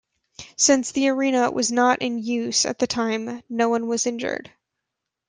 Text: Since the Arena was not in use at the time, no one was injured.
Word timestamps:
Since 0.57 0.93
the 0.93 1.09
Arena 1.09 1.51
was 1.51 1.71
not 1.71 2.01
in 2.01 2.17
use 2.17 2.65
at 2.65 2.79
the 2.79 2.87
time, 2.87 3.43
no 3.49 3.69
one 3.69 3.85
was 3.85 4.07
injured. 4.07 4.51